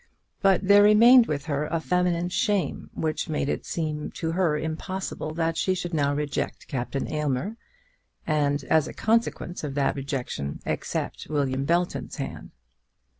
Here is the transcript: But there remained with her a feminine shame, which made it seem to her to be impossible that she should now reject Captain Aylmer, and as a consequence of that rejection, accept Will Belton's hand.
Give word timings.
But 0.41 0.67
there 0.67 0.81
remained 0.81 1.27
with 1.27 1.45
her 1.45 1.67
a 1.67 1.79
feminine 1.79 2.29
shame, 2.29 2.89
which 2.95 3.29
made 3.29 3.47
it 3.47 3.67
seem 3.67 4.09
to 4.13 4.31
her 4.31 4.55
to 4.55 4.59
be 4.61 4.65
impossible 4.65 5.31
that 5.35 5.57
she 5.57 5.75
should 5.75 5.93
now 5.93 6.11
reject 6.15 6.67
Captain 6.67 7.07
Aylmer, 7.07 7.55
and 8.25 8.63
as 8.63 8.87
a 8.87 8.93
consequence 8.93 9.63
of 9.63 9.75
that 9.75 9.95
rejection, 9.95 10.59
accept 10.65 11.27
Will 11.29 11.45
Belton's 11.55 12.15
hand. 12.15 12.49